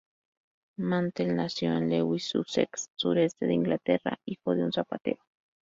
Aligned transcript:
Mantell 0.77 1.35
nació 1.35 1.77
en 1.77 1.87
Lewes, 1.87 2.27
Sussex 2.27 2.89
—sureste 2.95 3.45
de 3.45 3.53
Inglaterra—, 3.53 4.19
hijo 4.25 4.55
de 4.55 4.63
un 4.63 4.73
zapatero. 4.73 5.21